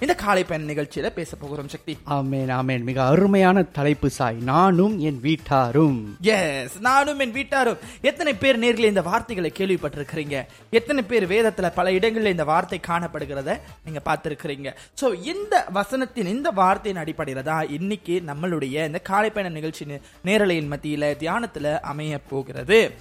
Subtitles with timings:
[0.00, 1.96] இந்த காலை பயண நிகழ்ச்சியில பேச போகிறோம் சக்தி.
[2.10, 2.82] ஆமேன் ஆமேன்.
[2.82, 4.36] மிக அருமையான தலைப்பு சாய்.
[4.50, 6.16] நானும் என் வீட்டாரும்.
[6.20, 7.78] எஸ் நானும் என் வீட்டாரும்.
[8.00, 10.44] எத்தனை பேர் நேரில் இந்த வார்த்தைகளை கேள்விப்பட்டிருக்கிறீங்க?
[10.70, 14.76] எத்தனை பேர் வேதத்துல பல இடங்களில் இந்த வார்த்தை காணப்படுகிறத நீங்க பார்த்திருக்கிறீங்க?
[15.00, 19.84] சோ இந்த வசனத்தின் இந்த வார்த்தையின் அடிப்படையில தான் இன்னைக்கு நம்மளுடைய இந்த காலை பயண நிகழ்ச்சி
[20.24, 22.94] நேரலையின் மத்தியில தியானத்துல அமைய போகிறது.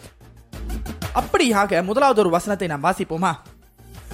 [1.20, 3.31] அப்படியாக முதலாவது ஒரு வசனத்தை நாம் வாசிப்போமா?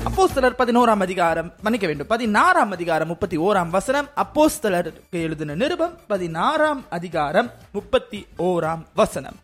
[0.02, 7.52] அப்போஸ்தலர் பதினோராம் அதிகாரம் மன்னிக்க வேண்டும் பதினாறாம் அதிகாரம் முப்பத்தி ஓராம் வசனம் அப்போஸ்தலருக்கு எழுதின நிருபம் பதினாறாம் அதிகாரம்
[7.72, 9.36] முப்பத்தி ஓராம் வசனம்.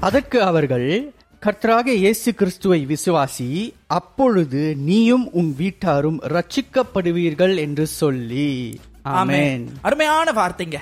[0.00, 8.80] அதற்கு அவர்கள் கர்த்தராக இயேசு கிறிஸ்துவை விசுவாசி அப்பொழுது நீயும் உன் வீட்டாரும் ரட்சிக்கப்படுவீர்கள் என்று சொல்லி.
[9.02, 9.68] ஆமென்.
[9.82, 10.76] அருமையான வார்த்தைங்க.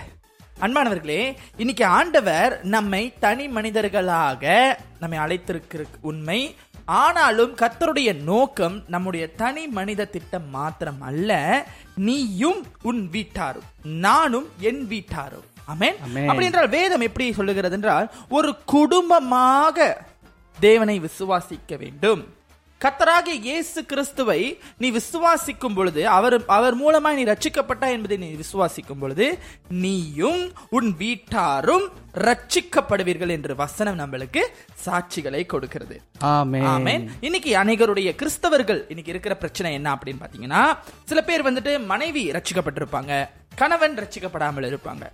[0.60, 6.54] அன்பானவர்களே இன்னைக்கு ஆண்டவர் நம்மை தனி மனிதர்களாக நம்மை அழைத்திருக்கிற உண்மை
[6.86, 11.30] ஆனாலும் கர்த்தருடைய நோக்கம் நம்முடைய தனி மனித திட்டம் மாத்திரம் அல்ல
[11.94, 15.46] நீயும் உன் வீட்டாரும் நானும் என் வீட்டாரும்.
[16.28, 20.06] அப்படி என்றால் வேதம் எப்படி சொல்லுகிறது என்றால் ஒரு குடும்பமாக
[20.60, 22.22] தேவனை விசுவாசிக்க வேண்டும்.
[22.80, 29.38] கத்தராகிய இயேசு கிறிஸ்துவை நீ விசுவாசிக்கும் பொழுது அவர் அவர் மூலமாய் நீ ரட்சிக்கப்பட்டா என்பதை நீ விசுவாசிக்கும் பொழுது
[29.68, 31.90] நீயும் உன் வீட்டாரும்
[32.26, 34.42] ரட்சிக்கப்படுவீர்கள் என்று வசனம் நம்மளுக்கு
[34.84, 35.96] சாட்சிகளை கொடுக்கிறது.
[37.26, 40.62] இன்னைக்கு அநேகருடைய கிறிஸ்தவர்கள் இன்னைக்கு இருக்கிற பிரச்சனை என்ன அப்படின்னு பாத்தீங்கன்னா
[41.10, 43.12] சில பேர் வந்துட்டு மனைவி ரட்சிக்கப்பட்டிருப்பாங்க
[43.60, 45.06] கணவன் ரட்சிக்கப்படாமல் இருப்பாங்க.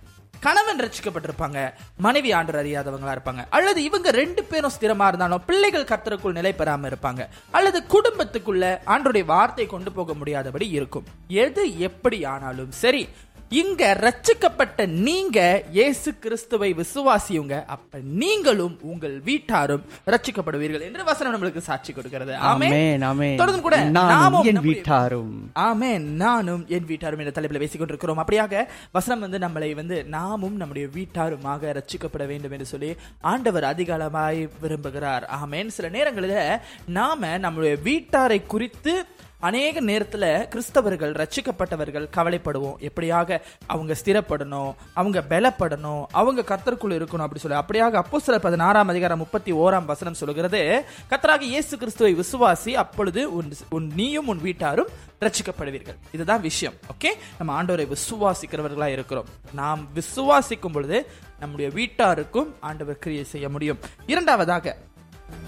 [0.45, 1.59] கணவன் ரட்சிக்கப்பட்டிருப்பாங்க
[2.05, 3.41] மனைவி ஆண்டர் அறியாதவங்களா இருப்பாங்க.
[3.57, 7.23] அல்லது இவங்க ரெண்டு பேரும் ஸ்திரமா இருந்தாலும் பிள்ளைகள் கர்த்தருக்குள் நிலை பெறாம இருப்பாங்க.
[7.57, 8.63] அல்லது குடும்பத்துக்குள்ள
[8.93, 11.09] ஆண்டருடைய வார்த்தை கொண்டு போக முடியாதபடி இருக்கும்.
[11.45, 13.03] எது எப்படி ஆனாலும் சரி
[13.49, 17.65] இங்க ரட்சிக்கப்பட்ட நீங்க இயேசு கிறிஸ்துவை விசுவாசியுங்க.
[17.65, 22.35] அப்ப நீங்களும் உங்கள் வீட்டாரும் ரட்சிக்கப்படுவீர்கள் என்று வசனம் நம்மளுக்கு சாட்சி கொடுக்கிறது.
[22.35, 23.37] ஆமென்.
[23.37, 25.49] தொடர்ந்து கூட நானும் நாமும் என் வீட்டாரும்.
[25.53, 26.15] ஆமென்.
[26.15, 28.23] நானும் என் வீட்டாரும் என்ற தலைப்பில் பேசிக் கொண்டிருக்கிறோம்.
[28.25, 35.25] அப்படியாக வசனம் வந்து நம்மளை வந்து நாமும் நம்முடைய வீட்டாருமாக ரட்சிக்கப்பட வேண்டும் என்று சொல்லி ஆண்டவர் அதிகாலமாய் விரும்புகிறார்.
[35.25, 35.69] ஆமென்.
[35.69, 39.05] சில நேரங்களில் நாம நம்முடைய வீட்டாரை குறித்து
[39.39, 42.89] அநேக நேரத்துல கிறிஸ்தவர்கள் ரச்சிக்கப்பட்டவர்கள் கவலைப்படுவோம்.
[42.89, 47.57] எப்படியாக அவங்க ஸ்திரப்படணும் அவங்க பலப்படணும் அவங்க கர்த்தருக்குள் இருக்கணும் அப்படி சொல்லி.
[47.57, 53.51] அப்படியாக அப்போ சில பதினாறாம் அதிகாரம் முப்பத்தி ஓராம் வசனம் சொல்கிறது கத்தராக இயேசு கிறிஸ்துவை விசுவாசி அப்பொழுது உன்
[53.69, 54.87] உன் நீயும் உன் வீட்டாரும்
[55.21, 55.97] ரட்சிக்கப்படுவீர்கள்.
[56.11, 57.09] இதுதான் விஷயம் ஓகே?
[57.37, 59.25] நம்ம ஆண்டவரை விசுவாசிக்கிறவர்களா இருக்கிறோம்.
[59.53, 63.79] நாம் விசுவாசிக்கும் பொழுது நம்முடைய வீட்டாருக்கும் ஆண்டவர் கிரியை செய்ய முடியும்.
[64.07, 64.75] இரண்டாவதாக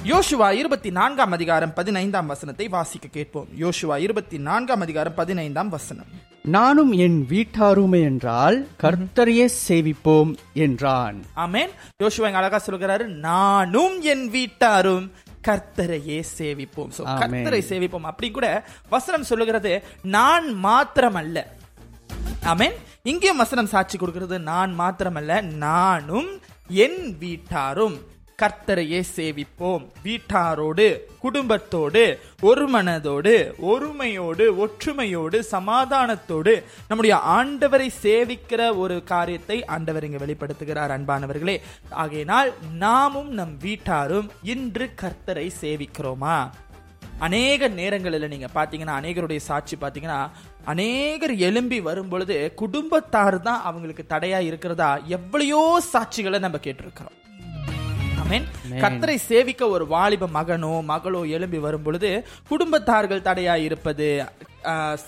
[0.06, 3.48] யோசுவா இருபத்தி நான்காம் அதிகாரம் பதினைந்தாம் வசனத்தை வாசிக்க கேட்போம்.
[3.60, 6.06] யோசுவா இருபத்தி நான்காம் அதிகாரம் பதினைந்தாம் வசனம்.
[6.44, 11.26] நானும் என் வீட்டாருமே என்றால் கர்த்தரையே சேவிப்போம் என்றான்.
[11.34, 11.70] ஆமென்.
[12.04, 15.12] யோசுவா அழகா சொல்கிறாரு நானும் என் வீட்டாரும்
[15.48, 16.90] கர்த்தரையே சேவிப்போம்.
[16.98, 18.02] கர்த்தரை சேவிப்போம்.
[18.02, 21.44] அப்படி கூட வசனம் சொல்லுகிறது நான் மாத்திரமல்ல.
[22.44, 22.74] ஆமென்.
[23.04, 26.40] இங்கேயும் வசனம் சாட்சி கொடுக்கிறது நான் மாத்திரமல்ல நானும்
[26.70, 28.11] என் வீட்டாரும்
[28.42, 29.84] கர்த்தரையே சேவிப்போம்.
[30.06, 30.86] வீட்டாரோடு
[31.24, 32.04] குடும்பத்தோடு
[32.50, 33.34] ஒரு மனதோடு
[33.72, 36.54] ஒருமையோடு ஒற்றுமையோடு சமாதானத்தோடு
[36.90, 41.56] நம்முடைய ஆண்டவரை சேவிக்கிற ஒரு காரியத்தை ஆண்டவர் இங்கு வெளிப்படுத்துகிறார் அன்பானவர்களே.
[42.04, 42.52] ஆகையினால்
[42.84, 46.38] நாமும் நம் வீட்டாரும் இன்று கர்த்தரை சேவிக்கிறோமா?
[47.28, 50.20] அநேக நேரங்களில் நீங்க பாத்தீங்கன்னா அநேகருடைய சாட்சி பாத்தீங்கன்னா
[50.72, 54.92] அநேகர் எலும்பி வரும் பொழுது குடும்பத்தார் தான் அவங்களுக்கு தடையா இருக்கிறதா?
[55.18, 55.64] எவ்வளையோ
[55.94, 57.18] சாட்சிகளை நம்ம கேட்டிருக்கிறோம்.
[58.32, 58.46] ஆமென்
[58.84, 62.10] கர்த்தரை சேவிக்க ஒரு வாலிப மகனோ மகளோ எழும்பி வரும் பொழுது
[62.50, 64.08] குடும்பத்தார்கள் தடையா இருப்பது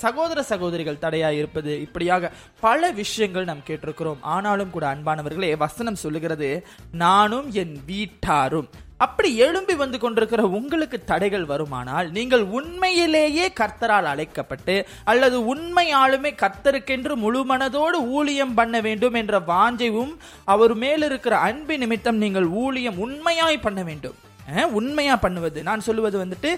[0.03, 4.21] சகோதர சகோதரிகள் தடையா இருப்பது இப்படியாக பல விஷயங்கள் நாம் கேட்டிருக்கிறோம்.
[4.35, 6.49] ஆனாலும் கூட அன்பானவர்களே வசனம் சொல்லுகிறது
[6.91, 8.69] நானும் என் வீட்டாரும்.
[9.03, 14.75] அப்படி எழும்பி வந்து கொண்டிருக்கிற உங்களுக்கு தடைகள் வருமானால் நீங்கள் உண்மையிலேயே கர்த்தரால் அழைக்கப்பட்டு
[15.11, 20.13] அல்லது உண்மையாலுமே கர்த்தருக்கென்று முழு மனதோடு ஊழியம் பண்ண வேண்டும் என்ற வாஞ்சையும்
[20.55, 24.19] அவர் மேல் இருக்கிற அன்பு நிமித்தம் நீங்கள் ஊழியம் உண்மையாய் பண்ண வேண்டும்.
[24.71, 25.63] உண்மையாக பண்ணுவது.
[25.63, 26.49] நான் சொல்லுவது வந்துட்டு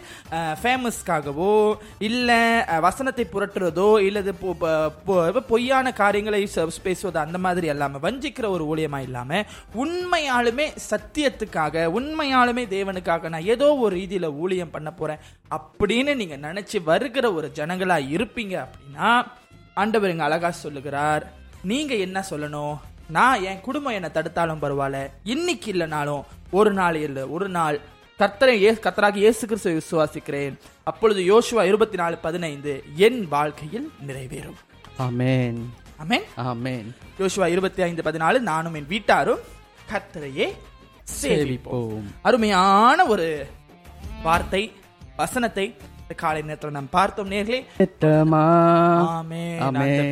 [0.64, 2.40] ஃபேமஸ்க்காகவோ இல்லை
[2.80, 6.50] வசனத்தை புரட்டுறதோ இல்லது பொ- பொய்யான காரியங்களை
[6.84, 9.46] பேசுவது அந்த மாதிரி இல்லாமல் வஞ்சிக்கிற ஒரு ஊழியமாக இல்லாமல்
[9.76, 17.34] உண்மையாலுமே சத்தியத்துக்காக உண்மையாலுமே தேவனுக்காக நான் ஏதோ ஒரு ரீதியில் ஊழியம் பண்ண போகிறேன் அப்படின்னு நீங்கள் நினச்சி வருகிற
[17.34, 19.26] ஒரு ஜனங்களாக இருப்பீங்க அப்படின்னா
[19.74, 21.24] ஆண்டவர் இங்கே அழகா சொல்லுகிறார்
[21.64, 22.76] நீங்கள் என்ன சொல்லணும்?
[23.08, 25.08] நான் என் குடும்பம் என்னை தடுத்தாலும் பரவாயில்ல.
[25.24, 26.24] இன்னைக்கு இல்லைனாலும்
[26.56, 27.80] ஒரு நாள் இல்லை ஒரு நாள்
[28.20, 30.58] கர்த்தரை ஏ- கர்த்தராகி இயேசு கிறிஸ்துவை விசுவாசிக்கிறேன்.
[30.84, 34.56] அப்பொழுது யோசுவா இருபத்தி நாலு பதினைந்து என் வாழ்க்கையில் நிறைவேறும்.
[34.98, 35.74] ஆமென்.
[35.98, 36.24] ஆமென்.
[36.36, 36.96] ஆமென்.
[37.20, 39.40] யோசுவா இருபத்தி ஐந்து பதினாலு நானும் என் வீட்டாரும்
[39.92, 40.54] கர்த்தரையே
[41.22, 42.04] சேவிப்போம்.
[42.22, 43.46] அருமையான ஒரு
[44.24, 44.72] வார்த்தை
[45.16, 45.76] வசனத்தை
[46.16, 47.66] காலை நேரத்தில் நாம் பார்த்தோம் நேர்களே.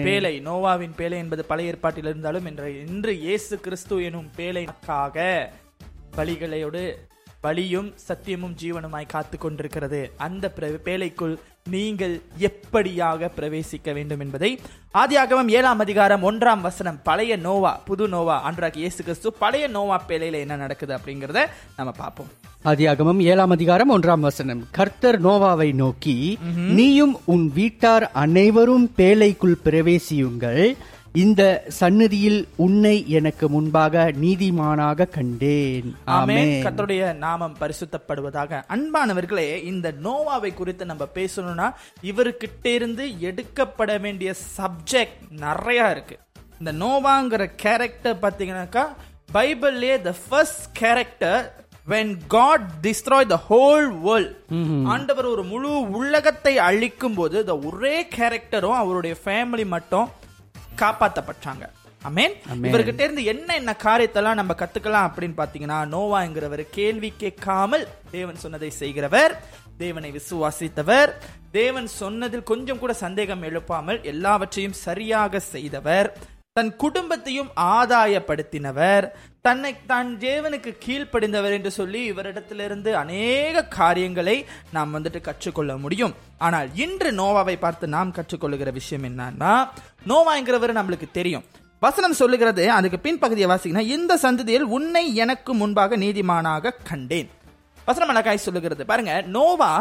[0.03, 5.47] பேழை நோவாவின் பேழை என்பது பழைய ஏற்பாட்டில் இருந்தாலும் இன்று இன்று இயேசு கிறிஸ்து எனும் பேழைக்காக
[6.17, 6.83] பலிகளையோடு
[7.41, 10.51] பலியும் சத்தியமும் ஜீவனுமாய் காத்து கொண்டிருக்கிறது அந்த
[10.85, 11.33] பேழைக்குள்
[11.69, 14.49] நீங்கள் எப்படியாக பிரவேசிக்க வேண்டும் என்பதை
[14.93, 20.39] ஆதியாகமம் ஏழாம் அதிகாரம் ஒன்றாம் வசனம் பழைய நோவா புது நோவா அன்றாக இயேசு கிறிஸ்து பழைய நோவா பேழையில
[20.39, 21.41] என்ன நடக்குது அப்படிங்கறத
[21.75, 22.31] நம்ம பார்ப்போம்.
[22.65, 26.17] ஆதியாகமம் ஏழாம் அதிகாரம் ஒன்றாம் வசனம் கர்த்தர் நோவாவை நோக்கி
[26.71, 30.63] நீயும் உன் வீட்டார் அனைவரும் பேழைக்குள் பிரவேசியுங்கள்
[31.21, 35.95] இந்த சந்நிதியில் உன்னை எனக்கு முன்பாக நீதிமானாக கண்டேன்.
[36.05, 36.53] ஆமென்.
[36.65, 38.61] கர்த்தருடைய நாமம் பரிசுத்தப்படுவதாக.
[38.75, 41.67] அன்பானவர்களே இந்த நோவாவை குறித்து நம்ம பேசணும்னா
[42.03, 46.17] இவர்கிட்ட இருந்து எடுக்கப்பட வேண்டிய சப்ஜெக்ட் நிறைய இருக்கு.
[46.59, 48.85] இந்த நோவாங்கிற கேரக்டர் பாத்தீங்கன்னாக்கா
[49.33, 54.33] பைபிள்லயே the first character when God destroyed the whole world.
[54.85, 55.71] ஆண்டவர் ஒரு முழு
[56.01, 60.09] உலகத்தை அழிக்கும் போது இந்த ஒரே கேரக்டரும் அவருடைய ஃபேமிலி மட்டும்
[60.81, 61.65] காப்பாத்தப்பட்டாங்க.
[62.07, 62.33] அமேன்
[62.69, 67.85] இவர்கிட்ட இருந்து என்ன என்ன காரியத்தெல்லாம் நம்ம கத்துக்கலாம் அப்படின்னு பாத்தீங்கன்னா நோவாங்கிறவர் கேள்வி கேட்காமல்
[68.15, 69.33] தேவன் சொன்னதை செய்கிறவர்
[69.83, 71.11] தேவனை விசுவாசித்தவர்
[71.57, 76.09] தேவன் சொன்னதில் கொஞ்சம் கூட சந்தேகம் எழுப்பாமல் எல்லாவற்றையும் சரியாக செய்தவர்.
[76.57, 79.05] தன் குடும்பத்தையும் ஆதாயப்படுத்தினவர்.
[79.45, 84.35] தன்னை தான் தேவனுக்கு கீழ்ப்படிந்தவர் என்று சொல்லி இவரிடத்திலிருந்து அநேக காரியங்களை
[84.75, 86.13] நாம் வந்துட்டு கற்றுக்கொள்ள முடியும்.
[86.47, 89.55] ஆனால் இன்று நோவாவை பார்த்து நாம் கற்றுக்கொள்ளுகிற விஷயம் என்னன்னா
[90.11, 91.47] நோவாங்கிறவர் நம்மளுக்கு தெரியும்.
[91.85, 97.31] வசனம் சொல்லுகிறது அதுக்கு பின்பகுதியை வாசிக்கணும் இந்த சந்ததியில் உன்னை எனக்கு முன்பாக நீதிமானாக கண்டேன்.
[97.87, 98.85] வசனம் அழகாய் சொல்லுகிறது.
[98.91, 99.73] பாருங்க நோவா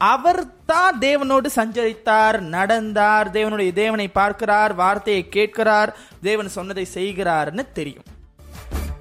[0.00, 8.02] அவர் தான் தேவனோடு சஞ்சரித்தார் நடந்தார் தேவனுடைய தேவனை பார்க்கிறார் வார்த்தையை கேட்கிறார் தேவன் சொன்னதை செய்கிறார்னு தெரியும்.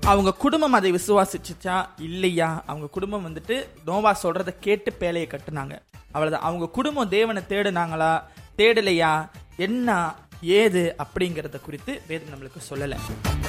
[0.01, 1.85] அவங்க குடும்பம் அதை விசுவாசிச்சுச்சா?
[1.97, 2.63] இல்லையா?
[2.65, 5.79] அவங்க குடும்பம் வந்துட்டு நோவா சொல்றதை கேட்டு பேலையை கட்டுனாங்க.
[6.11, 6.41] அவ்வளவுதான்.
[6.41, 8.23] அவங்க குடும்பம் தேவனை தேடுனாங்களா?
[8.57, 9.29] தேடலையா?
[9.57, 10.13] என்ன?
[10.41, 10.95] ஏது?
[10.97, 12.95] அப்படிங்கறத குறித்து வேதம் நம்மளுக்கு சொல்லல.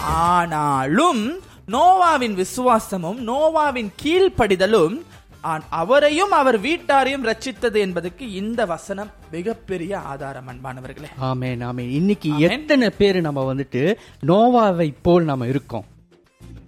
[0.01, 5.03] ஆனாலும் நோவாவின் விசுவாசமும் நோவாவின் கீழ்ப்படிதலும்
[5.43, 11.09] அவரையும் அவர் வீட்டாரையும் ரட்சித்தது என்பதற்கு இந்த வசனம் மிகப்பெரிய ஆதாரம் அன்பானவர்களே.
[11.19, 11.91] ஆமென் ஆமென்.
[11.91, 13.97] இன்னைக்கு எத்தனை பேர் நம்ம வந்துட்டு
[14.27, 15.85] நோவாவை போல் நம்ம இருக்கோம்?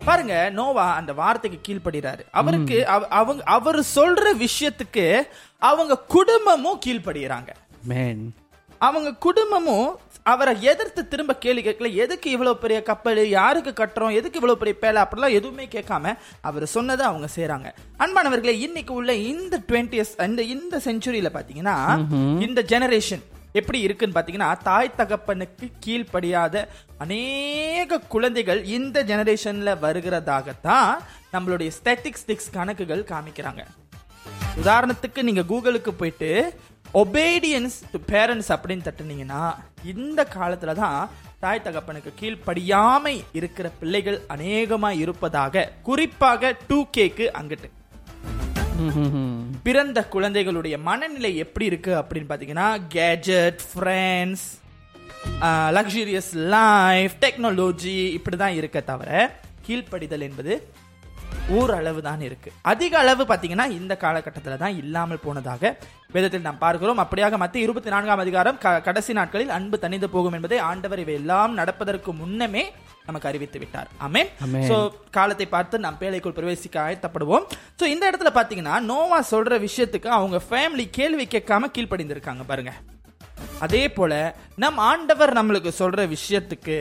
[0.05, 5.23] பாருங்க நோவா அந்த வார்த்தைக்கு கீழ்ப்படுகிறாரு அவருக்கு அவ- அவங்க அவர் சொல்ற விஷயத்துக்கு
[5.59, 7.49] அவங்க குடும்பமும் கீழ்ப்படுகிறாங்க
[7.85, 8.35] மேன்
[8.79, 9.99] அவங்க குடும்பமும்
[10.31, 13.21] அவரை எதிர்த்து திரும்ப கேள்வி கேட்கல எதுக்கு இவ்வளவு பெரிய கப்பல்?
[13.29, 14.15] யாருக்கு கட்டுறோம்?
[14.19, 15.01] எதுக்கு இவ்வளவு பெரிய பேலை?
[15.05, 17.69] அப்படிலாம் எதுவுமே கேட்காம அவர் சொன்னதை அவங்க செய்றாங்க.
[17.99, 21.77] அன்பானவர்களே இன்னைக்கு உள்ள இந்த டுவெண்ட்டியஸ் இந்த இந்த செஞ்சுரியில பாத்தீங்கன்னா
[22.47, 26.65] இந்த ஜெனரேஷன் எப்படி இருக்குன்னு பாத்தீங்கன்னா தாய் தகப்பனுக்கு கீழ்ப்படியாத
[26.99, 30.93] அநேக குழந்தைகள் இந்த ஜெனரேஷன்ல வருகிறதாகத்தான்
[31.33, 33.65] நம்மளுடைய ஸ்டாட்டிஸ்டிக்ஸ் கணக்குகள் காமிக்கிறாங்க.
[34.63, 36.31] உதாரணத்துக்கு நீங்க கூகுளுக்கு போயிட்டு
[37.03, 39.43] ஒபேடியன்ஸ் டு பேரண்ட்ஸ் அப்படின்னு தட்டுனீங்கன்னா
[39.85, 40.99] இந்த காலத்துல தான்
[41.41, 47.71] தாய் தகப்பனுக்கு கீழ்ப்படியாமை இருக்கிற பிள்ளைகள் அநேகமா இருப்பதாக குறிப்பாக டூ கேக்கு அங்கிட்டு.
[49.63, 54.47] பிறந்த குழந்தைகளுடைய மனநிலை எப்படி இருக்கு அப்படின்னு பாத்தீங்கன்னா gadget friends
[55.71, 59.11] luxurious life technology இப்படிதான் இருக்க தவிர
[59.67, 60.53] கீழ்ப்படிதல் என்பது
[61.59, 62.51] ஓரளவு தான் இருக்கு.
[62.73, 65.73] அதிக அளவு பாத்தீங்கன்னா இந்த காலகட்டத்தில் தான் இல்லாமல் போனதாக
[66.15, 67.03] வேதத்தில் நாம் பார்க்கிறோம்.
[67.05, 72.13] அப்படியாக மத்திய இருபத்தி நான்காம் அதிகாரம் கடைசி நாட்களில் அன்பு தணிந்து போகும் என்பதை ஆண்டவர் இவை எல்லாம் நடப்பதற்கு
[72.21, 72.65] முன்னமே
[73.07, 73.89] நமக்கு அறிவித்து விட்டார்.
[74.07, 74.29] ஆமென்.
[74.71, 74.77] சோ
[75.17, 77.47] காலத்தை பார்த்து நாம் பேழைக்குள் பிரவேசிக்க ஆயத்தப்படுவோம்
[77.81, 82.75] சோ இந்த இடத்துல பாத்தீங்கன்னா நோவா சொல்ற விஷயத்துக்கு அவங்க ஃபேமிலி கேள்வி கேட்காம கீழ்ப்படிந்திருக்காங்க பாருங்க.
[83.67, 84.13] அதே போல
[84.63, 86.77] நம் ஆண்டவர் நம்மளுக்கு சொல்ற விஷயத்துக்கு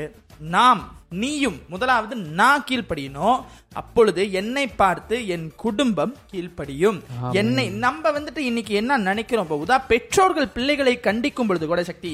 [0.56, 3.39] நாம் நீயும் முதலாவது நான் கீழ்ப்படியணும்
[3.80, 6.98] அப்பொழுது என்னை பார்த்து என் குடும்பம் கீழ்ப்படியும்.
[7.39, 12.12] என்னை நம்ம வந்துட்டு இன்னைக்கு என்ன நினைக்கிறோம் இப்ப உதா பெற்றோர்கள் பிள்ளைகளை கண்டிக்கும் பொழுது கூட சக்தி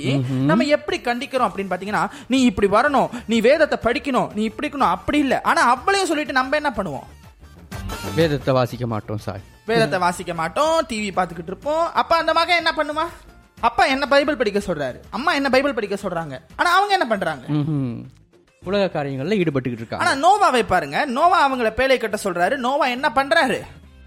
[0.50, 5.20] நம்ம எப்படி கண்டிக்கிறோம் அப்படின்னு பாத்தீங்கன்னா நீ இப்படி வரணும் நீ வேதத்தை படிக்கணும் நீ இப்படி இருக்கணும் அப்படி
[5.25, 5.38] இல்ல.
[5.51, 7.08] ஆனா அவ்வளையும் சொல்லிட்டு நம்ம என்ன பண்ணுவோம்?
[8.20, 11.86] வேதத்தை வாசிக்க மாட்டோம் சாய் வேதத்தை வாசிக்க மாட்டோம் டிவி பார்த்துக்கிட்டு இருப்போம்.
[12.01, 13.08] அப்ப அந்த மகன் என்ன பண்ணுமா
[13.58, 14.98] அப்பா என்ன பைபிள் படிக்க சொல்றாரு.
[15.18, 16.36] அம்மா என்ன பைபிள் படிக்க சொல்றாங்க.
[16.60, 17.46] ஆனா அவங்க என்ன பண்றாங்க.
[18.67, 20.05] உலக காரியங்கள்ல ஈடுபட்டுக்கிட்டு இருக்காங்க.
[20.05, 21.05] ஆனா நோவாவை பாருங்க.
[21.05, 22.55] நோவா அவங்கள பேழை கட்ட சொல்றாரு.
[22.55, 23.62] நோவா என்ன பண்றாரு?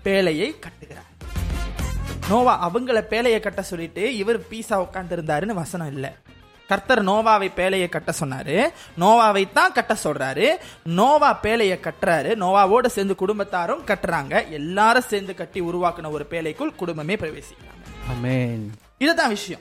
[0.05, 1.09] பேழையை கட்டுகிறார்.
[2.29, 6.13] நோவா அவங்கள பேழையை கட்ட சொல்லிட்டு இவர் பீஸா உட்கார்ந்து இருந்தாருன்னு வசனம் இல்ல.
[6.69, 8.69] கர்த்தர் நோவாவை பேழையை கட்ட சொன்னாரு.
[9.01, 10.57] நோவாவை தான் கட்ட சொல்றாரு.
[10.85, 12.31] நோவா பேழையை கட்டுறாரு.
[12.45, 14.49] நோவாவோட சேர்ந்து குடும்பத்தாரும் கட்டுறாங்க.
[14.49, 18.69] எல்லாரும் சேர்ந்து கட்டி உருவாக்குன ஒரு பேழைக்குள் குடும்பமே பிரவேசிக்கிறாங்க.
[19.03, 19.61] இதுதான் விஷயம்.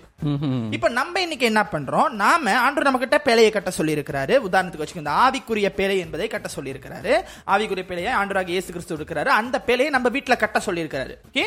[0.76, 2.08] இப்ப நம்ம இன்னைக்கு என்ன பண்றோம்?
[2.22, 6.48] நாம ஆண்டு நம்ம கிட்ட பேழையை கட்ட சொல்லி இருக்கிறாரு உதாரணத்துக்கு வச்சுக்கோங்க இந்த ஆவிக்குரிய பேழை என்பதை கட்ட
[6.56, 7.14] சொல்லி இருக்கிறாரு
[7.54, 11.46] ஆவிக்குரிய பேழையை ஆண்டராக இயேசு கிறிஸ்து இருக்கிறாரு அந்த பேழையை நம்ம வீட்டுல கட்ட சொல்லி இருக்கிறாரு ஓகே?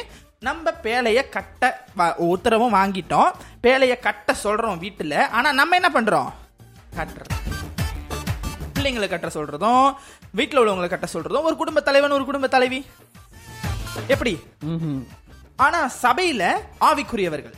[0.48, 1.84] நம்ம பேழைய கட்ட
[2.30, 3.30] உத்தரவும் வாங்கிட்டோம்.
[3.66, 5.14] பேழைய கட்ட சொல்றோம் வீட்டுல.
[5.38, 6.30] ஆனா நம்ம என்ன பண்றோம்?
[6.96, 7.30] கட்டுறோம்.
[8.74, 9.88] பிள்ளைங்களை கட்ட சொல்றதும்
[10.38, 12.80] வீட்டுல உள்ளவங்களை கட்ட சொல்றதும் ஒரு குடும்ப தலைவன் ஒரு குடும்ப தலைவி.
[14.14, 14.34] எப்படி.
[15.56, 16.44] ஆனா சபையில
[16.80, 17.56] ஆவிக்குரியவர்கள்.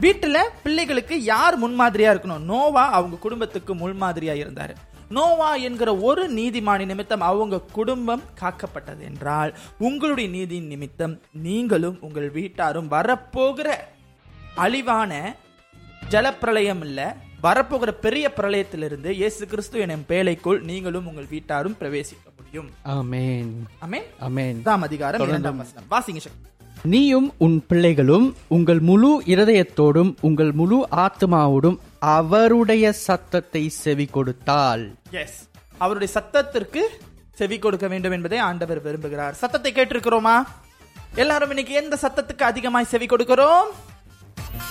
[0.00, 2.38] வீட்டுல பிள்ளைகளுக்கு யார் முன்மாதிரியா இருக்கணும்?
[2.38, 4.74] நோவா அவங்க குடும்பத்துக்கு முன்மாதிரியா இருந்தாரு.
[5.08, 12.90] நோவா என்கிற ஒரு நீதிமானி நிமித்தம் அவங்க குடும்பம் காக்கப்பட்டது என்றால் உங்களுடைய நீதியின் நிமித்தம் நீங்களும் உங்கள் வீட்டாரும்
[12.90, 13.74] வரப்போகிற
[14.54, 15.36] அழிவான
[16.10, 22.70] ஜலப்பிரளயம் இல்ல வரப்போகிற பெரிய பிரளயத்திலிருந்து இயேசு கிறிஸ்து எனும் பேழைக்குள் நீங்களும் உங்கள் வீட்டாரும் பிரவேசிக்க முடியும்.
[22.82, 23.66] ஆமென்.
[23.78, 24.04] ஆமென்?
[24.18, 24.62] ஆமென்.
[24.62, 25.84] தாம் அதிகாரம் இரண்டாம் வசனம்.
[25.90, 34.84] வாசிங்க சக்தி நீயும் உன் பிள்ளைகளும் உங்கள் முழு இருதயத்தோடும் உங்கள் முழு ஆத்மாவோடும் அவருடைய சத்தத்தை செவி கொடுத்தால்
[35.22, 35.38] எஸ்
[35.78, 36.82] அவருடைய சத்தத்திற்கு
[37.40, 39.34] செவி கொடுக்க வேண்டும் என்பதை ஆண்டவர் விரும்புகிறார்.
[39.42, 40.36] சத்தத்தை கேட்டிருக்கிறோமா?
[41.22, 43.68] எல்லாரும் இன்னைக்கு எந்த சத்தத்துக்கு அதிகமாய் செவி கொடுக்கிறோம்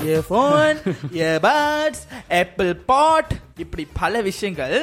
[0.06, 0.78] இயர்போன்
[1.18, 2.04] இயர்பட்ஸ்
[2.40, 3.34] ஆப்பிள் பாட்
[3.64, 4.78] இப்படி பல விஷயங்கள்.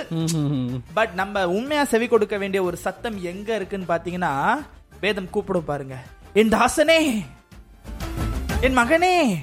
[0.99, 4.35] பட் நம்ம உண்மையா செவி கொடுக்க வேண்டிய ஒரு சத்தம் எங்க இருக்குன்னு பாத்தீங்கன்னா
[5.01, 5.97] வேதம் கூப்பிடும் பாருங்க.
[6.35, 7.25] என் தாசனே
[8.61, 9.35] என் மகனே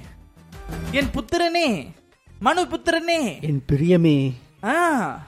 [0.92, 1.88] என் புத்திரனே
[2.40, 3.42] மனு புத்திரனே.
[3.42, 4.34] என் பிரியமே.
[4.64, 5.20] ஆ,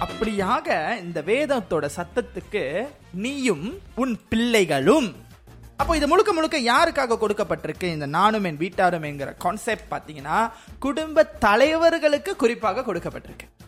[0.00, 5.14] அப்படியாக இந்த வேதத்தோட சத்தத்துக்கு நீயும் உன் பிள்ளைகளும்.
[5.76, 7.82] அப்போ இது முழுக்க முழுக்க யாருக்காக கொடுக்கப்பட்டிருக்கு?
[7.82, 13.67] இந்த நானும் என் வீட்டாரும் என்கிற கான்செப்ட் பாத்தீங்கன்னா குடும்ப தலைவர்களுக்கு குறிப்பாக கொடுக்கப்பட்டிருக்கு.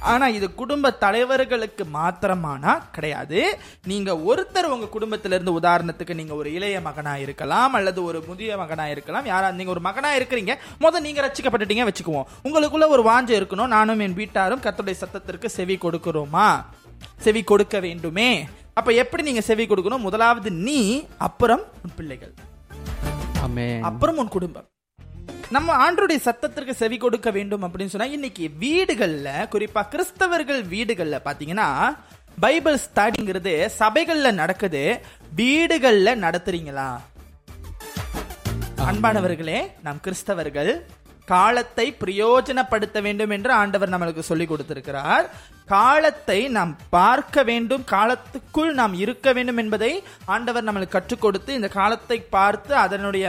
[0.00, 3.58] ஆனா இது குடும்ப தலைவர்களுக்கு மாத்திரமானா கிடையாது.
[3.86, 8.86] நீங்க ஒருத்தர் உங்க குடும்பத்தில இருந்து உதாரணத்துக்கு நீங்க ஒரு இளைய மகனா இருக்கலாம் அல்லது ஒரு முதிய மகனா
[8.86, 12.28] இருக்கலாம் யாரா நீங்க ஒரு மகனா இருக்கிறீங்க முத நீங்க ரட்சிக்கப்பட்டுட்டீங்க வச்சுக்குவோம்.
[12.44, 16.64] உங்களுக்குள்ள ஒரு வாஞ்சை இருக்கணும் நானும் என் வீட்டாரும் கர்த்தருடைய சத்தத்திற்கு செவி கொடுக்கிறோமா?
[17.18, 18.48] செவி கொடுக்க வேண்டுமே.
[18.74, 20.06] அப்ப எப்படி நீங்க செவி கொடுக்கணும்?
[20.08, 22.34] முதலாவது நீ அப்புறம் உன் பிள்ளைகள்.
[23.82, 24.68] அப்புறம் உன் குடும்பம்.
[25.50, 31.98] நம்ம ஆண்டருடைய சத்தத்திற்கு செவி கொடுக்க வேண்டும் அப்படின்னு சொன்னா இன்னைக்கு வீடுகள்ல குறிப்பா கிறிஸ்தவர்கள் வீடுகள்ல பாத்தீங்கன்னா
[32.40, 35.00] பைபிள் ஸ்டடிங்கிறது சபைகள்ல நடக்குது.
[35.36, 37.00] வீடுகள்ல நடத்துறீங்களா?
[38.76, 40.82] அன்பானவர்களே நாம் கிறிஸ்தவர்கள்
[41.34, 45.26] காலத்தை பிரயோஜனப்படுத்த வேண்டும் என்று ஆண்டவர் நம்மளுக்கு சொல்லிக் கொடுத்திருக்கிறார்.
[45.66, 49.90] காலத்தை நாம் பார்க்க வேண்டும் காலத்துக்குள் நாம் இருக்க வேண்டும் என்பதை
[50.34, 53.24] ஆண்டவர் நம்மளுக்கு கற்றுக் கொடுத்து இந்த காலத்தை பார்த்து அதனுடைய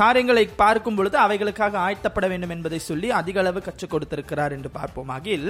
[0.00, 5.48] காரியங்களை பார்க்கும் பொழுது அவைகளுக்காக ஆயத்தப்பட வேண்டும் என்பதை சொல்லி அதிக அளவு கற்றுக் கொடுத்திருக்கிறார் என்று பார்ப்போமாகில்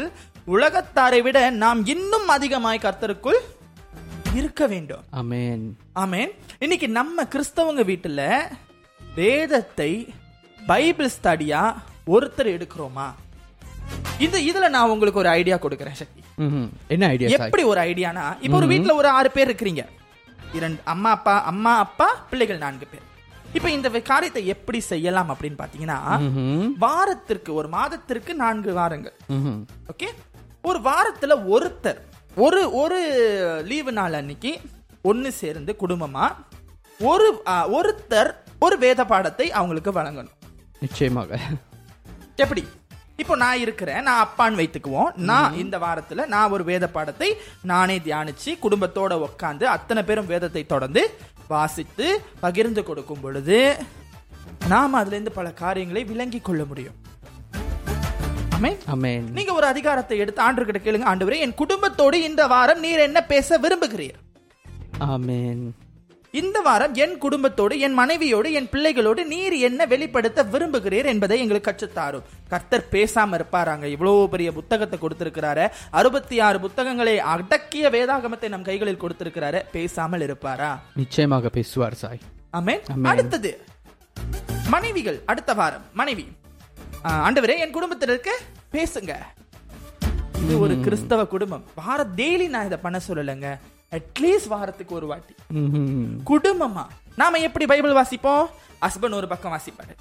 [0.57, 3.41] உலகத்தாரை விட நாம் இன்னும் அதிகமாய் கர்த்தருக்குள்
[4.35, 5.05] இருக்க வேண்டும்.
[5.21, 5.67] ஆமென்.
[6.03, 6.33] ஆமென்.
[6.59, 8.23] இன்னைக்கு நம்ம கிறிஸ்தவங்க வீட்டுல
[9.15, 9.93] வேதத்தை
[10.71, 11.63] பைபிள் ஸ்டடியா
[12.15, 13.07] ஒருத்தர் எடுக்கிறோமா?
[14.27, 16.21] இது இதுல நான் உங்களுக்கு ஒரு ஐடியா கொடுக்கிறேன் சக்தி.
[16.95, 19.85] என்ன ஐடியா எப்படி ஒரு ஐடியானா இப்போ ஒரு வீட்ல ஒரு ஆறு பேர் இருக்கிறீங்க.
[20.59, 23.07] இரண்டு அம்மா அப்பா அம்மா அப்பா பிள்ளைகள் நான்கு பேர்.
[23.57, 25.99] இப்போ இந்த காரியத்தை எப்படி செய்யலாம் அப்படின்னு பாத்தீங்கன்னா.
[26.85, 29.17] வாரத்திற்கு ஒரு மாதத்திற்கு நான்கு வாரங்கள்.
[29.93, 30.09] ஓகே?
[30.69, 32.01] ஒரு வாரத்துல ஒருத்தர்
[32.47, 32.99] ஒரு ஒரு
[33.71, 34.53] லீவு நாள் அன்னைக்கு
[35.11, 36.27] ஒன்னு சேர்ந்து குடும்பமா
[37.01, 37.29] ஒரு
[37.79, 38.31] ஒருத்தர்
[38.67, 40.35] ஒரு வேத பாடத்தை அவங்களுக்கு வழங்கணும்.
[40.83, 41.39] நிச்சயமாக.
[42.45, 42.63] எப்படி?
[43.23, 45.09] இப்போ நான் இருக்கிறேன் நான் அப்பான்னு வைத்துக்குவோம்.
[45.31, 47.29] நான் இந்த வாரத்துல நான் ஒரு வேத பாடத்தை
[47.71, 51.03] நானே தியானிச்சு குடும்பத்தோட உட்காந்து அத்தனை பேரும் வேதத்தை தொடர்ந்து
[51.53, 52.07] வாசித்து
[52.45, 53.59] பகிர்ந்து கொடுக்கும் பொழுது
[54.73, 56.97] நாம் அதுல இருந்து பல காரியங்களை விளங்கி கொள்ள முடியும்.
[59.39, 61.11] நீங்க ஒரு அதிகாரத்தை எடுத்து ஆண்டவர்கிட்ட கேளுங்க.
[61.11, 64.19] ஆண்டவரே என் குடும்பத்தோடு இந்த வாரம் நீர் என்ன பேச விரும்புகிறீர்?
[65.13, 65.63] ஆமென்
[66.31, 72.23] இந்த வாரம் என் குடும்பத்தோடு என் மனைவியோடு என் பிள்ளைகளோடு நீர் என்ன வெளிப்படுத்த விரும்புகிறீர் என்பதை எங்களுக்கு கற்றுத்தாரும்.
[72.49, 73.85] கர்த்தர் பேசாம இருப்பாராங்க.
[73.85, 75.71] இவ்வளவு பெரிய புத்தகத்தை கொடுத்திருக்கிறாரு.
[75.91, 79.63] அறுபத்தி ஆறு புத்தகங்களை அடக்கிய வேதாகமத்தை நம் கைகளில் கொடுத்திருக்கிறாரு.
[79.73, 80.83] பேசாமல் இருப்பாரா?
[80.95, 82.21] நிச்சயமாக பேசுவார் சாய்.
[82.51, 82.81] ஆமென்.
[83.03, 83.65] அடுத்தது.
[84.71, 85.83] மனைவிகள் அடுத்த வாரம்.
[85.93, 86.29] மனைவி.
[87.05, 88.39] ஆண்டவரே என் குடும்பத்தினருக்கு
[88.73, 89.15] பேசுங்க.
[90.45, 91.65] இது ஒரு கிறிஸ்தவ குடும்பம்.
[91.75, 93.59] வார டெய்லி நான் இதை பண்ண சொல்லலைங்க.
[93.97, 95.35] அட்லீஸ்ட் வாரத்துக்கு ஒரு வாட்டி.
[96.31, 96.83] குடும்பமா?
[97.17, 98.47] நாம எப்படி பைபிள் வாசிப்போம்?
[98.85, 99.95] ஹஸ்பண்ட் ஒரு பக்கம் வாசிப்பாரு.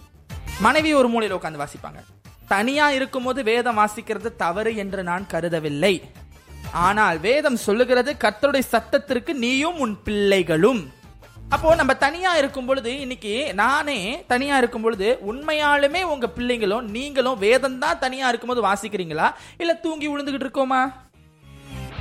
[0.60, 2.00] மனைவி ஒரு மூலையில உட்கார்ந்து வாசிப்பாங்க.
[2.48, 6.01] தனியா இருக்கும்போது வேதம் வாசிக்கிறது தவறு என்று நான் கருதவில்லை.
[6.72, 10.82] ஆனால் வேதம் சொல்லுகிறது கர்த்தருடைய சத்தத்திற்கு நீயும் உன் பிள்ளைகளும்.
[11.50, 17.79] அப்போ நம்ம தனியா இருக்கும் பொழுது இன்னைக்கு நானே தனியா இருக்கும் பொழுது உண்மையாலுமே உங்க பிள்ளைங்களும் நீங்களும் வேதம்
[17.79, 19.29] தான் தனியா இருக்கும்போது வாசிக்கிறீங்களா?
[19.58, 20.82] இல்ல தூங்கி விழுந்துகிட்டு இருக்கோமா?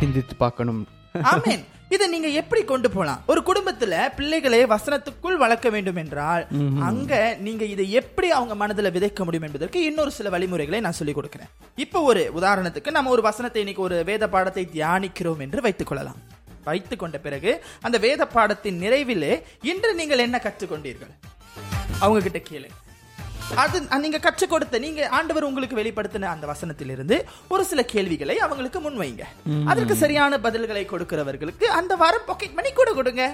[0.01, 0.83] சிந்தித்து பார்க்கணும்.
[1.23, 1.65] ஆமென்.
[1.95, 3.21] இதை நீங்க எப்படி கொண்டு போலாம்?
[3.33, 6.45] ஒரு குடும்பத்துல பிள்ளைகளை வசனத்துக்குள் வளர்க்க வேண்டும் என்றால்
[6.89, 7.13] அங்க
[7.47, 11.51] நீங்க இதை எப்படி அவங்க மனதுல விதைக்க முடியும் என்பதற்கு இன்னொரு சில வழிமுறைகளை நான் சொல்லிக் கொடுக்கிறேன்.
[11.85, 16.19] இப்போ ஒரு உதாரணத்துக்கு நம்ம ஒரு வசனத்தை இன்னைக்கு ஒரு வேத பாடத்தை தியானிக்கிறோம் என்று வைத்துக் கொள்ளலாம்.
[16.69, 17.51] வைத்துக் கொண்ட பிறகு
[17.87, 19.33] அந்த வேத பாடத்தின் நிறைவிலே
[19.73, 21.15] இன்று நீங்கள் என்ன கற்றுக்கொண்டீர்கள்?
[22.05, 22.69] அவங்க கிட்ட கேளு.
[23.63, 27.17] அது நீங்க கற்றுக் கொடுத்த நீங்க ஆண்டவர் உங்களுக்கு வெளிப்படுத்தின அந்த வசனத்திலிருந்து
[27.55, 29.25] ஒரு சில கேள்விகளை அவங்களுக்கு முன்வைங்க.
[29.73, 33.25] அதற்கு சரியான பதில்களை கொடுக்கிறவர்களுக்கு அந்த வாரம் பாக்கெட் மணி கூட கொடுங்க.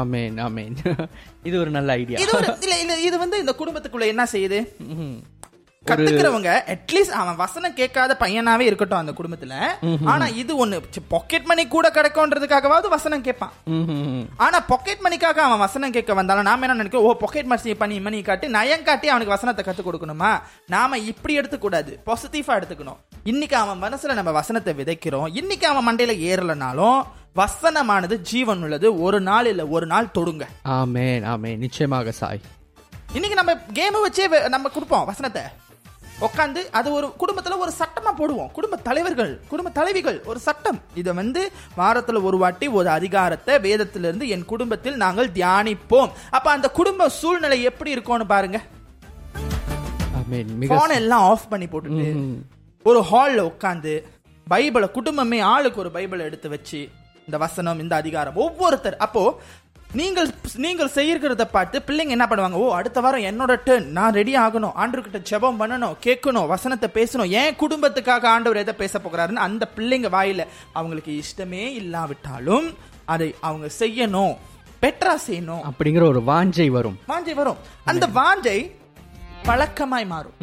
[0.00, 0.74] ஆமேன் ஆமேன்.
[1.48, 2.18] இது ஒரு நல்ல ஐடியா.
[2.24, 4.58] இது ஒரு இல்ல இல்ல இது வந்து இந்த குடும்பத்துக்குள்ள என்ன செய்யுது?
[5.88, 9.54] கத்துக்கிறவங்க அட்லீஸ்ட் அவன் வசனம் கேட்காத பையனாவே இருக்கட்டும் அந்த குடும்பத்துல.
[10.12, 10.76] ஆனா இது ஒண்ணு
[11.14, 13.54] பாக்கெட் மணி கூட கிடைக்கும்ன்றதுக்காகவாவது வசனம் கேட்பான்.
[14.44, 18.20] ஆனா பாக்கெட் மணிக்காக அவன் வசனம் கேட்க வந்தாலும் நாம என்ன நினைக்கிறோம் ஓ பாக்கெட் மணி பண்ணி மணி
[18.28, 20.30] காட்டி நயம் காட்டி அவனுக்கு வசனத்தை கத்து கொடுக்கணுமா?
[20.74, 23.00] நாம இப்படி எடுத்துக்கூடாது பாசிட்டிவா எடுத்துக்கணும்.
[23.32, 27.00] இன்னைக்கு அவன் மனசுல நம்ம வசனத்தை விதைக்கிறோம் இன்னைக்கு அவன் மண்டையில ஏறலனாலும்
[27.40, 30.44] வசனமானது ஜீவன் உள்ளது ஒரு நாள் இல்ல ஒரு நாள் தொடுங்க.
[30.80, 31.60] ஆமேன் ஆமேன்.
[31.64, 32.42] நிச்சயமாக சாய்.
[33.16, 34.24] இன்னைக்கு நம்ம கேம் வச்சே
[34.54, 35.42] நம்ம கொடுப்போம் வசனத்தை.
[36.20, 38.50] உட்காந்து அது ஒரு குடும்பத்துல ஒரு சட்டமா போடுவோம்.
[38.50, 40.80] குடும்ப தலைவர்கள் குடும்ப தலைவிகள் ஒரு சட்டம்.
[40.94, 46.10] இதை வந்து வாரத்துல ஒரு வாட்டி ஒரு அதிகாரத்தை வேதத்திலிருந்து என் குடும்பத்தில் நாங்கள் தியானிப்போம்.
[46.30, 48.60] அப்ப அந்த குடும்ப சூழ்நிலை எப்படி இருக்கும்னு பாருங்க.
[50.20, 52.08] ஆமேன் மிக போன் எல்லாம் ஆஃப் பண்ணி போட்டுட்டு
[52.82, 53.94] ஒரு ஹால்ல உட்காந்து
[54.50, 56.88] பைபிளை குடும்பமே ஆளுக்கு ஒரு பைபிளை எடுத்து வச்சு
[57.26, 58.96] இந்த வசனம் இந்த அதிகாரம் ஒவ்வொருத்தர்.
[58.96, 59.40] அப்போ
[59.98, 60.28] நீங்கள்
[60.64, 62.58] நீங்கள் செய்யறத பார்த்து பிள்ளைங்க என்ன பண்ணுவாங்க?
[62.62, 64.74] ஓ அடுத்த வாரம் என்னோட டேர்ன் நான் ரெடி ஆகணும்.
[64.82, 67.30] ஆண்டவர்கிட்ட ஜெபம் பண்ணணும் கேட்கணும் வசனத்தை பேசணும்.
[67.40, 72.68] என் குடும்பத்துக்காக ஆண்டவர் எதை பேச போகிறாருன்னு அந்த பிள்ளைங்க வாயில அவங்களுக்கு இஷ்டமே இல்லாவிட்டாலும்
[73.14, 74.34] அதை அவங்க செய்யணும்.
[74.82, 75.64] பெட்டரா செய்யணும்.
[75.70, 76.96] அப்படிங்கிற ஒரு வாஞ்சை வரும்.
[77.08, 77.60] வாஞ்சை வரும்.
[77.84, 78.58] அந்த வாஞ்சை
[79.48, 80.36] பழக்கமாய் மாறும்.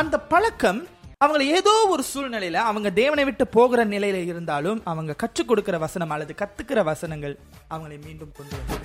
[0.00, 0.80] அந்த பழக்கம்
[1.24, 6.34] அவங்களை ஏதோ ஒரு சூழ்நிலையில அவங்க தேவனை விட்டு போகிற நிலையில இருந்தாலும் அவங்க கற்றுக் கொடுக்கிற வசனம் அல்லது
[6.42, 7.34] கத்துக்கிற வசனங்கள்
[7.72, 8.78] அவங்களை மீண்டும் கொண்டு வந்து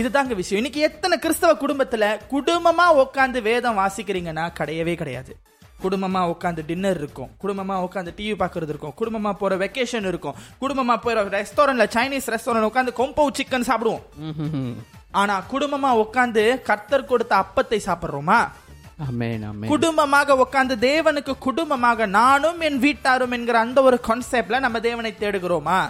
[0.00, 0.60] இதுதாங்க விஷயம்.
[0.60, 5.34] இன்னைக்கு எத்தனை கிறிஸ்தவ குடும்பத்துல குடும்பமா உட்காந்து வேதம் வாசிக்கிறீங்கன்னா கிடையவே கிடையாது.
[5.84, 7.30] குடும்பமா உட்காந்து டின்னர் இருக்கும்.
[7.42, 8.94] குடும்பமா உட்காந்து டிவி பார்க்கறது இருக்கும்.
[9.00, 10.38] குடும்பமா போற வெக்கேஷன் இருக்கும்.
[10.60, 14.74] குடும்பமா போற ரெஸ்டாரண்ட்ல சைனீஸ் ரெஸ்டாரண்ட் உட்காந்து கொம்பவு சிக்கன் சாப்பிடுவோம்.
[15.22, 18.40] ஆனா குடும்பமா உட்காந்து கர்த்தர் கொடுத்த அப்பத்தை சாப்பிடுறோமா?
[19.72, 25.80] குடும்பமாக உட்கார்ந்து தேவனுக்கு குடும்பமாக நானும் என் வீட்டாரும் என்கிற அந்த ஒரு கான்செப்ட்ல நம்ம தேவனை தேடுகிறோமா?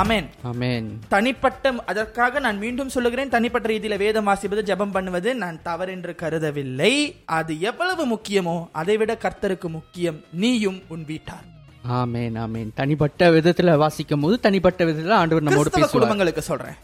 [0.00, 6.14] ஆமென் ஆமேன் தனிப்பட்ட அதற்காக நான் மீண்டும் சொல்லுகிறேன் தனிப்பட்ட ரீதியில வேதம் வாசிப்பது ஜெபம் பண்ணுவது நான் தவறென்று
[6.22, 6.92] கருதவில்லை.
[7.38, 11.46] அது எவ்வளவு முக்கியமோ அதை விட கர்த்தருக்கு முக்கியம் நீயும் உன் வீட்டார்.
[11.88, 12.68] ஆமேன் ஆமேன்.
[12.74, 16.76] தனிப்பட்ட விதத்துல வாசிக்கும் போது தனிப்பட்ட விதத்துல ஆண்டவர் நம்மோடு குடும்பங்களுக்கு சொல்றேன்.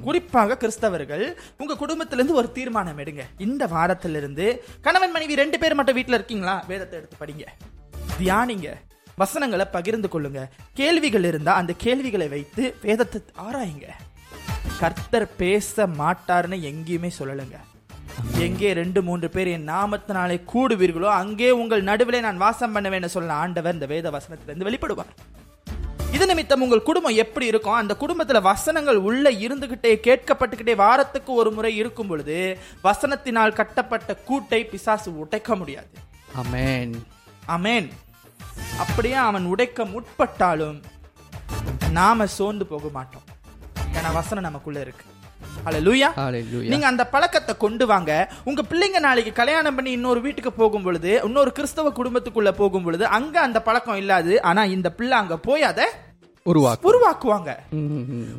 [0.00, 3.20] குறிப்பாக கிறிஸ்தவர்கள் உங்க குடும்பத்திலிருந்து ஒரு தீர்மானம் எடுங்க.
[3.38, 6.64] இந்த வாரத்திலிருந்து கணவன் மனைவி ரெண்டு பேர் மட்டும் வீட்ல இருக்கீங்களா?
[6.68, 7.46] வேதத்தை எடுத்து படிங்க.
[8.20, 8.70] தியானிங்க.
[9.16, 10.48] வசனங்களை பகிர்ந்து கொள்ளுங்க.
[10.72, 13.88] கேள்விகள் இருந்தா அந்த கேள்விகளை வைத்து வேதத்தை ஆராயுங்க.
[14.78, 17.56] கர்த்தர் பேச மாட்டார்னு எங்கேயுமே சொல்லலுங்க.
[18.46, 23.76] எங்கே ரெண்டு மூன்று பேர் என் நாமத்தினாலே கூடுவீர்களோ அங்கே உங்கள் நடுவிலே நான் வாசம் பண்ணுவேன்னு சொல்ல ஆண்டவர்
[23.76, 25.12] இந்த வேத வசனத்திலிருந்து வெளிப்படுவார்.
[26.16, 27.78] இது நிமித்தம் உங்கள் குடும்பம் எப்படி இருக்கும்?
[27.80, 35.18] அந்த குடும்பத்துல வசனங்கள் உள்ள இருந்துகிட்டே கேட்கப்பட்டுக்கிட்டே வாரத்துக்கு ஒரு முறை இருக்கும் பொழுது வசனத்தினால் கட்டப்பட்ட கூட்டை பிசாசு
[35.18, 35.90] உடைக்க முடியாது.
[36.42, 36.94] ஆமேன்.
[37.56, 37.88] அமேன்
[38.84, 40.80] அப்படியே அவன் உடைக்க முற்பட்டாலும்
[41.98, 43.26] நாம சோர்ந்து போக மாட்டோம்.
[43.96, 45.04] ஏன்னா வசனம் நமக்குள்ள இருக்கு.
[45.68, 46.08] ஹalleluya.
[46.72, 48.10] நீங்க அந்த பழக்கத்தை கொண்டு வாங்க.
[48.48, 53.36] உங்க பிள்ளைங்க நாளைக்கு கல்யாணம் பண்ணி இன்னொரு வீட்டுக்கு போகும் பொழுது இன்னொரு கிறிஸ்தவ குடும்பத்துக்குள்ள போகும் பொழுது அங்க
[53.46, 55.86] அந்த பழக்கம் இல்லாது ஆனா இந்த பிள்ளை அங்க போய் அதை
[56.90, 57.50] உருவாக்குவாங்க.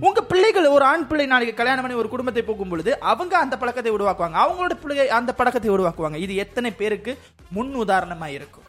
[0.08, 3.92] உங்க பிள்ளைகள் ஒரு ஆண் பிள்ளை நாளைக்கு கல்யாணம் பண்ணி ஒரு குடும்பத்தை போகும் பொழுது அவங்க அந்த பழக்கத்தை
[3.98, 4.38] உருவாக்குவாங்க.
[4.44, 6.20] அவங்களோட பிள்ளை அந்த பழக்கத்தை உருவாக்குவாங்க.
[6.26, 7.14] இது எத்தனை பேருக்கு
[7.58, 8.66] முன் உதாரணமா இருக்கும்.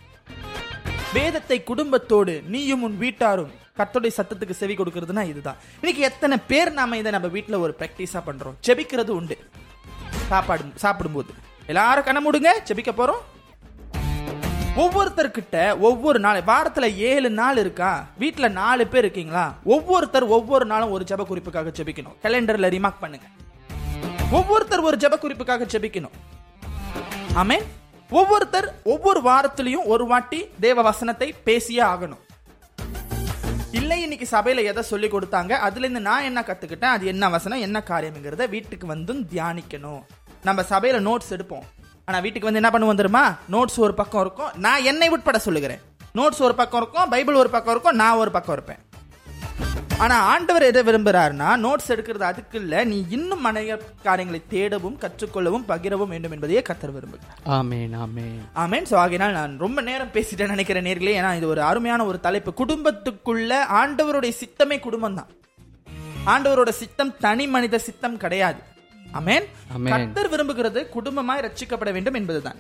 [1.17, 5.57] வேதத்தை குடும்பத்தோடு நீயும் உன் வீட்டாரும் கத்தோடைய சத்தத்துக்கு செவி கொடுக்கறதுனா இதுதான்.
[5.75, 8.57] இன்னைக்கு எத்தனை பேர் நாம இதை நம்ம வீட்டில் ஒரு ப்ராக்டிஸாக பண்றோம்.
[8.67, 9.39] செபிக்கிறது உண்டு.
[10.29, 11.35] சாப்பாடு சாப்பிடும்போது.
[11.67, 13.23] எல்லாரும் கண்ண மூடுங்க செபிக்க போறோம்.
[14.77, 18.07] ஒவ்வொருத்தர்கிட்ட ஒவ்வொரு நாள் வாரத்துல ஏழு நாள் இருக்கா?
[18.19, 19.55] வீட்டில் நாலு பேர் இருக்கீங்களா?
[19.65, 22.17] ஒவ்வொருத்தர் ஒவ்வொரு நாளும் ஒரு ஜெப குறிப்புக்காக ஜெபிக்கணும்.
[22.23, 23.27] கேலண்டர்ல ரிமார்க் பண்ணுங்க.
[24.31, 26.17] ஒவ்வொருத்தர் ஒரு ஜெப குறிப்புக்காக ஜெபிக்கணும்.
[27.35, 27.63] ஆமே
[28.11, 32.23] ஒவ்வொருத்தர் ஒவ்வொரு வாரத்திலையும் ஒரு வாட்டி தேவ வசனத்தை பேசியே ஆகணும்.
[34.03, 35.53] இன்னைக்கு சபையில எதை சொல்லி கொடுத்தாங்க?
[35.53, 36.95] அதுல இருந்து நான் என்ன கத்துக்கிட்டேன்?
[36.97, 40.03] அது என்ன வசனம் என்ன காரியம்ங்கிறத வீட்டுக்கு வந்தும் தியானிக்கணும்.
[40.45, 41.67] நம்ம சபையில நோட்ஸ் எடுப்போம்.
[42.05, 43.35] ஆனா வீட்டுக்கு வந்து என்ன பண்ணுவோம் தெரியுமா?
[43.51, 44.51] நோட்ஸ் ஒரு பக்கம் இருக்கும்.
[44.55, 45.81] நான் என்னை உட்பட சொல்லுகிறேன்.
[46.15, 48.79] நோட்ஸ் ஒரு பக்கம் இருக்கும் பைபிள் ஒரு பக்கம் இருக்கும் நான் ஒரு பக்கம் இருப்பேன்.
[50.05, 52.85] ஆனா ஆண்டவர் எதை விரும்புறாருன்னா நோட்ஸ் எடுக்கிறது அதுக்கு இல்ல.
[52.85, 57.41] நீ இன்னும் அநேக காரியங்களை தேடவும் கற்றுக்கொள்ளவும் பகிரவும் வேண்டும் என்பதையே கத்தர் விரும்புகிறார்.
[57.59, 58.39] ஆமேன் ஆமேன்.
[58.65, 58.87] ஆமேன்.
[58.91, 61.15] ஸோ ஆகையினால் நான் ரொம்ப நேரம் பேசிட்டேன் நினைக்கிற நேர்களே.
[61.21, 62.53] ஏன்னா இது ஒரு அருமையான ஒரு தலைப்பு.
[62.63, 65.31] குடும்பத்துக்குள்ள ஆண்டவருடைய சித்தமே குடும்பம் தான்
[66.35, 68.61] ஆண்டவரோட சித்தம் தனி மனித சித்தம் கிடையாது.
[69.21, 69.47] ஆமேன்.
[69.77, 69.93] ஆமென்.
[69.95, 72.59] கத்தர் விரும்புகிறது குடும்பமாய் ரட்சிக்கப்பட வேண்டும் என்பதுதான்.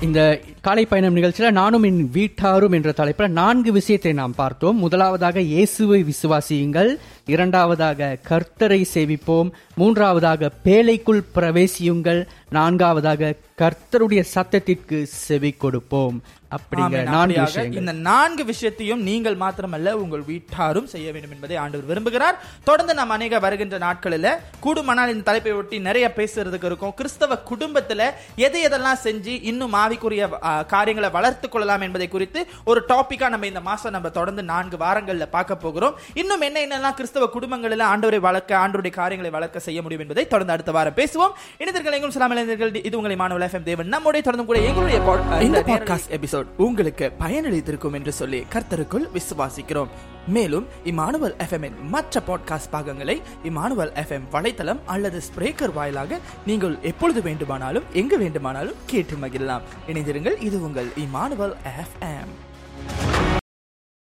[0.00, 4.76] இந்த காலை பயணம் நிகழ்ச்சியில் நானும் என் வீட்டாரும் என்ற தலைப்பில் நான்கு விஷயத்தை நாம் பார்த்தோம்.
[4.76, 6.96] முதலாவதாக இயேசுவை விசுவாசியுங்கள்.
[7.26, 9.50] இரண்டாவதாக கர்த்தரை சேவிப்போம்.
[9.74, 12.26] மூன்றாவதாக பேழைக்குள் பிரவேசியுங்கள்.
[12.58, 16.16] நான்காவதாக கர்த்தருடைய சத்தத்திற்கு செவி கொடுப்போம்.
[16.54, 16.98] அப்படிங்கிற.
[17.14, 17.78] நான்கு விஷயங்கள்.
[17.80, 22.36] இந்த நான்கு விஷயத்தையும் நீங்கள் மாத்திரமல்ல உங்கள் வீட்டாரும் செய்ய வேண்டும் என்பதை ஆண்டவர் விரும்புகிறார்.
[22.68, 24.28] தொடர்ந்து நாம் அநேக வருகின்ற நாட்களில்
[24.64, 26.94] கூடுமானால் இந்த தலைப்பை ஒட்டி நிறைய பேசுறதுக்கு இருக்கும்.
[27.00, 28.06] கிறிஸ்தவ குடும்பத்துல
[28.46, 30.28] எதை எதெல்லாம் செஞ்சு இன்னும் ஆவிக்குரிய
[30.74, 35.62] காரியங்களை வளர்த்து கொள்ளலாம் என்பதை குறித்து ஒரு டாபிக்கா நம்ம இந்த மாசம் நம்ம தொடர்ந்து நான்கு வாரங்கள்ல பார்க்க
[35.66, 35.98] போகிறோம்.
[36.22, 40.74] இன்னும் என்ன என்னெல்லாம் கிறிஸ்தவ குடும்பங்களில் ஆண்டவரை வளர்க்க ஆண்டவருடைய காரியங்களை வளர்க்க செய்ய முடியும் என்பதை தொடர்ந்து அடுத்த
[40.78, 41.36] வாரம் பேசுவோம்.
[41.62, 43.88] இணைந்தர்கள் எங்கும் சிலாமல் இளைஞர்கள் இது உங்களை மாணவ எஃப்எம் தேவன்.
[43.88, 49.86] நம்முடைய தொடர்ந்து கூட எங்களுடைய இந்த பாட்காஸ்ட் எபிசோட் உங்களுக்கு பயனளித்திருக்கும் என்று சொல்லி கர்த்தருக்குள் விசுவாசிக்கிறோம்.
[50.26, 57.84] மேலும் இமானுவல் எஃப்எம் மற்ற பாட்காஸ்ட் பாகங்களை இமானுவல் எஃப்எம் வலைத்தளம் அல்லது ஸ்பிரேக்கர் வாயிலாக நீங்கள் எப்பொழுது வேண்டுமானாலும்
[57.92, 59.60] எங்கு வேண்டுமானாலும் கேட்டு மகிழலாம்.
[59.88, 62.34] இணைந்திருங்கள் இது உங்கள் Emmanuel FM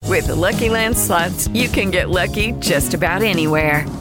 [0.01, 4.00] With the Lucky Land slots, you can get lucky just about anywhere.